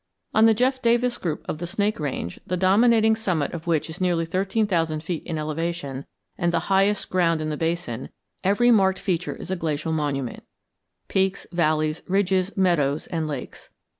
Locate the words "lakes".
13.27-13.69